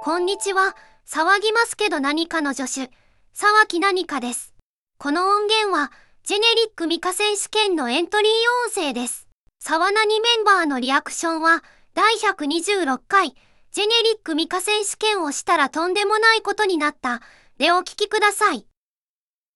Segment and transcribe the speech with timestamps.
[0.00, 0.76] こんにちは。
[1.08, 2.92] 騒ぎますけど何かの助手、
[3.34, 4.54] 沢木何かです。
[4.96, 5.90] この音源は、
[6.22, 8.32] ジェネリックミカ選手権のエントリー
[8.68, 9.26] 音声です。
[9.58, 11.64] 沢何メンバーのリアクションは、
[11.94, 13.34] 第126回、
[13.72, 17.20] ジェネリックミカ選手権をしたらとんでもないことになった、
[17.58, 18.66] でお聞きください。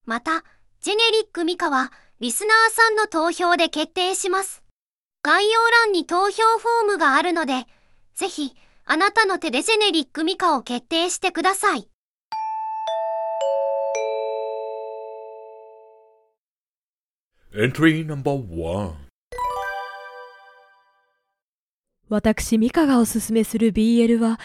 [0.07, 0.43] また、
[0.81, 4.65] ジェネリックミカは、リスナーさんの投票で決定します。
[5.23, 7.65] 概要欄に投票フォームがあるので、
[8.15, 8.57] ぜひ、
[8.93, 11.89] あなたの手でジェネリックミカを決定してください。
[17.55, 18.93] Entry number one.
[22.11, 24.39] 私、ミカがおすすめする BL は、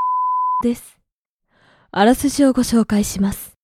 [0.62, 0.98] です。
[1.90, 3.54] あらすじをご紹介します。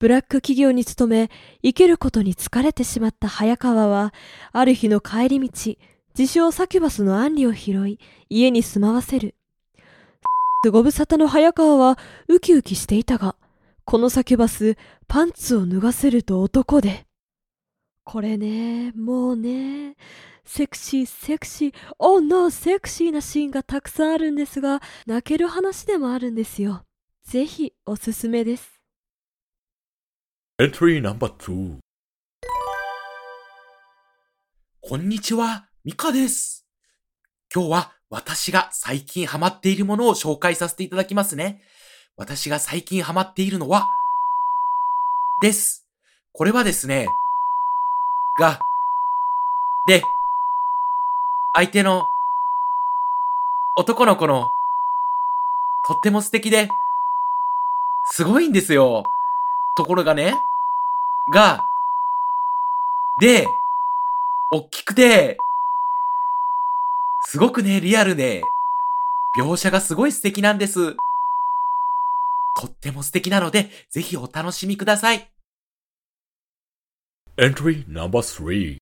[0.00, 1.30] ブラック企業に勤め、
[1.62, 4.12] 生きることに疲れてしまった早川は、
[4.50, 5.76] ある日の帰り道、
[6.18, 9.36] 自称サキュバスのアンリを拾い、家に住まわせる。
[10.68, 13.36] ご無沙汰の早川は、ウキウキしていたが、
[13.84, 17.06] このサキュバス、パンツを脱がせると男で。
[18.02, 19.94] これね、もうね、
[20.44, 26.84] セクシー、セクシー、お、no、セクシーなシーンがたくさんあるんですが、泣ける話でもあるんですよ。
[27.22, 28.82] ぜひ、おすすめです。
[30.58, 31.76] Entry number two.
[34.80, 36.66] こんにちは、ミカです。
[37.50, 41.62] 今日は私が最近ハマっているものを紹介させていただきますね。
[42.18, 43.88] 私が最近ハマっているのは、
[45.40, 45.86] です。
[46.34, 47.08] これはですね、
[48.38, 48.60] が、
[49.86, 50.02] で、
[51.54, 52.04] 相手の
[53.74, 54.50] 男の子の
[55.86, 56.68] とっても素敵で、
[58.04, 59.04] すごいんですよ。
[59.74, 60.34] ところがね、
[61.32, 61.64] が、
[63.22, 63.48] で、
[64.50, 65.38] おっきくて、
[67.26, 68.42] すごくね、リアルで、
[69.38, 70.96] 描写がすごい素敵なんです。
[72.60, 75.30] とっても素敵なので、ぜひお楽しみください。
[77.36, 78.78] Entry number three.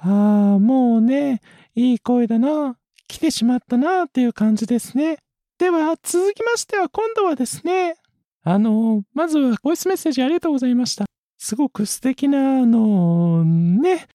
[0.00, 1.40] ああ、もうね、
[1.74, 2.76] いい声だな。
[3.08, 5.18] 来てしまったなっていう感じですね。
[5.58, 7.96] では、続きましては今度はですね、
[8.42, 11.06] あの、まずはボイスメッセージありがとうございました。
[11.38, 14.06] すごく素敵な、あの、ね、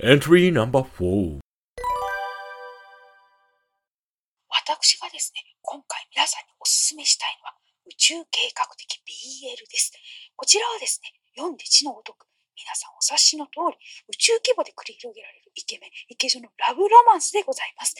[0.00, 1.42] Entry number four.
[4.46, 7.54] 私がですね、今回皆さんにお勧めしたいのは
[7.84, 9.90] 宇宙計画的 BL です。
[10.36, 17.96] こちらはですね、読んで字のごとく、皆さんお察しの通り、宇宙規模で繰り広げられるイケメン、イケ女のラブロマンスでございます。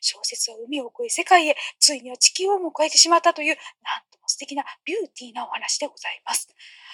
[0.00, 4.11] 小説は海を越え世界へ、ついには地球をも越えてしまったという、なん
[4.42, 6.48] とも素敵なビューティーなお話でございます。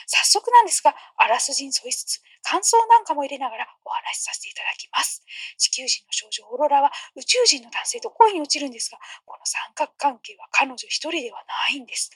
[0.07, 5.23] 早速なんですが、あらすじに沿いつつ、感想なんかも入れながらお話しさせていただきます。
[5.59, 12.11] 地球人の少女オーロラは宇宙人の男性と恋に落ちるんですが、この三角関係は彼女一人ではないんです。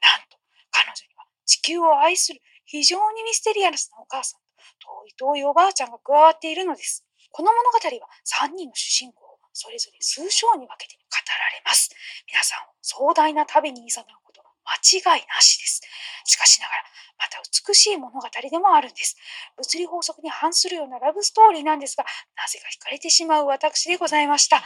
[0.00, 0.36] なんと、
[0.70, 4.40] 彼女には地球を愛する非常にミステリアスなお母さん
[4.80, 7.04] と遠い遠いおばあちゃんが加わっているのです。
[7.32, 8.08] この物語は
[8.48, 11.90] 3人の主人公をそれぞれ数章に分けて語られます。
[12.26, 14.19] 皆さんを壮大な旅に誘う
[14.70, 15.80] 間違いなしです。
[16.24, 16.84] しかしながら、
[17.18, 18.20] また美しい物語
[18.50, 19.16] でもあるんです。
[19.56, 24.62] 物理法則に反するようなラブストーリーなんですが、なぜか惹かれてしまう私でございました。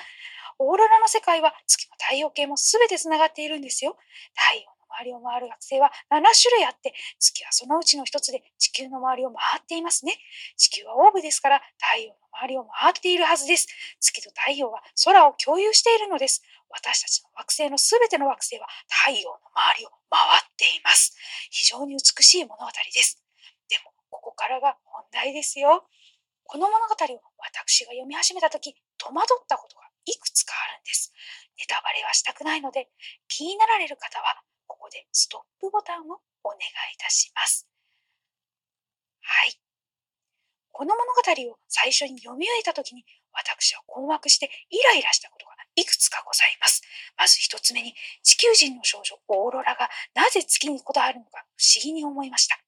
[0.59, 3.97] オーロラの世界は月も太陽系も全て繋がっているんですよ。
[4.35, 10.15] 太陽周りを回る惑星は7種類あって、月はそのうちの一つで地球の周りを回っていますね。
[10.56, 13.66] 地球はオーブですから太陽の周りを回っているはずです。
[14.00, 16.43] 月と太陽は空を共有しているのです。
[16.71, 18.66] 私たちの惑星の全ての惑星は
[19.06, 21.16] 太陽の周りを回っています。
[21.50, 23.22] 非常に美しい物語です。
[23.69, 25.87] でも、ここからが本題ですよ。
[26.44, 31.12] この物語を私が読み始めたとき、戸惑ったことがいくつかあるんです。
[31.59, 32.88] ネタバレはしたくないので、
[33.28, 34.43] 気になられる方は、
[34.94, 37.66] でストップボタンをお願いいたします。
[39.21, 39.59] はい。
[40.71, 46.82] この物語を最初に読み終えたときに、私は困惑してイライラしたことがいくつかございます。
[47.19, 52.63] まず一つ目に、地球人の少女オーロラがなぜ月にこだわるのか不思議に思いました。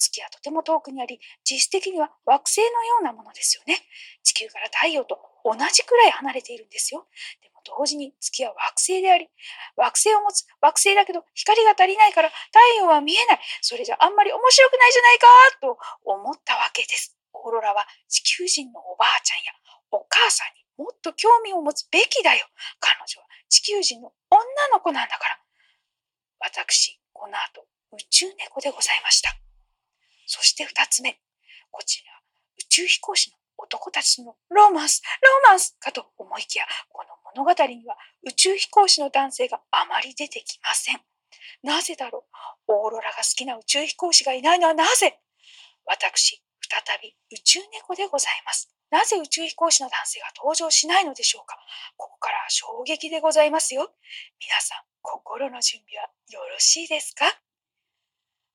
[0.00, 3.76] 月はとても遠くにあり、実質的には惑星のようなものですよね。
[4.24, 7.06] 地球から太陽と同じくらい離れているんですよ。
[7.40, 9.28] でも同時に月は惑星であり、
[9.76, 13.40] 惑星を持つ惑星だけど光が足りないから太陽は見えない。
[13.60, 15.26] それじゃあんまり面白くないじゃないか
[15.60, 17.16] と思ったわけです。
[17.32, 19.52] オーロラは地球人のおばあちゃんや
[19.92, 22.46] お母さんにもっと興味を持つべきだよ。
[22.80, 24.40] 彼女は地球人の女
[24.72, 25.38] の子なんだから。
[26.40, 29.49] 私、この後、宇宙猫でございました。
[30.60, 31.18] して二つ目。
[31.70, 32.12] こちら、
[32.58, 37.08] 宇宙飛行士の男たちのロマンス、ロマンスかと思いきや、この
[37.42, 37.96] 物語には
[38.26, 41.00] 宇宙飛行士の男性があまり出てきません。
[41.62, 42.24] なぜだろ
[42.68, 45.20] うオーロラが好きな宇宙飛行士がいないのはなぜ
[45.86, 48.68] 私、再び宇宙猫でございます。
[48.90, 51.56] なぜ宇宙飛行士の男性が登場しないのでしょうか
[51.96, 53.92] ここから衝撃でございますよ。
[54.40, 57.24] 皆さん、心の準備はよろしいですか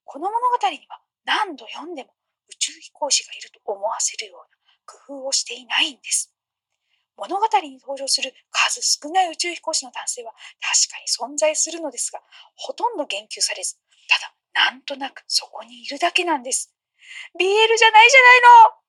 [0.04, 2.10] この物語には何度読んでも
[2.50, 4.46] 宇宙飛行士がいると思わせるような
[4.86, 6.32] 工夫をしていないんです。
[7.18, 12.22] 物語に登場する数少ない宇宙飛行士の男性は確かに存在するのですが、
[12.56, 13.78] ほとんど言及されず、
[14.08, 14.36] ただ
[14.72, 16.74] なんとなくそこにいるだけなんです。
[17.40, 18.82] BL じゃないじゃないの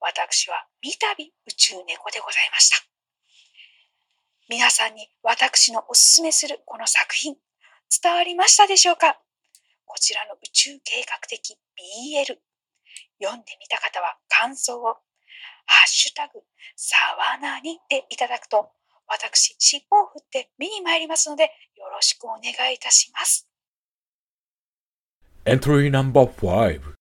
[0.00, 2.76] 私は三度宇宙猫でございました。
[4.48, 7.36] 皆さんに私のおすすめするこの作品、
[8.02, 9.20] 伝わりましたでしょうか？
[9.90, 12.38] こちらの宇宙計画的 BL
[13.20, 14.84] 読んでみた方は感想を
[15.66, 16.44] 「ハッシュタグ
[16.76, 18.70] さわなに」でいただくと
[19.08, 23.48] 私尻尾を振って見に参りますのでよろしくお願いいたします。
[25.44, 26.99] Entry No.5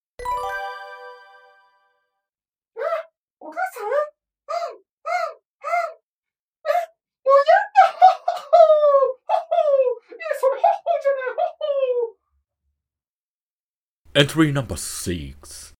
[14.19, 15.73] Entry number 6.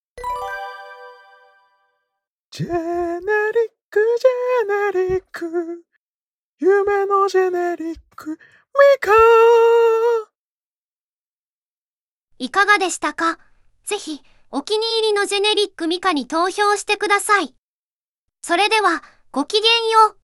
[2.52, 3.20] ジェネリッ
[3.90, 5.84] ク、ジェネリック。
[6.60, 8.38] 夢のジェネリック、ミ
[9.02, 9.12] カ
[12.38, 13.40] いかがでしたか？
[13.84, 17.54] ぜひ、お気に入りのジェネリックミカに投票してください。
[18.42, 19.04] それでは、
[19.34, 20.19] ごきげんよう。